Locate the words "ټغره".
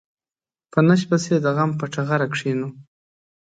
1.93-2.27